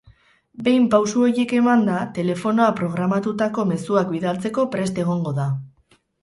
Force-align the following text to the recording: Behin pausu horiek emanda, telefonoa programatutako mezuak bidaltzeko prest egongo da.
Behin 0.67 0.85
pausu 0.93 1.25
horiek 1.27 1.51
emanda, 1.57 1.97
telefonoa 2.15 2.69
programatutako 2.79 3.67
mezuak 3.73 4.11
bidaltzeko 4.15 4.67
prest 4.77 5.05
egongo 5.05 5.37
da. 5.43 5.47